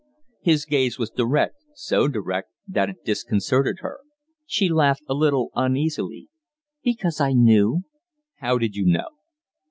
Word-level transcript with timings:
His 0.41 0.65
gaze 0.65 0.97
was 0.97 1.11
direct 1.11 1.57
so 1.75 2.07
direct 2.07 2.49
that 2.67 2.89
it 2.89 3.05
disconcerted 3.05 3.81
her. 3.81 3.99
She 4.47 4.67
laughed 4.67 5.03
a 5.07 5.13
little 5.13 5.51
uneasily. 5.53 6.27
"Because 6.83 7.21
I 7.21 7.33
knew." 7.33 7.81
"How 8.39 8.57
did 8.57 8.75
you 8.75 8.87
know?" 8.87 9.09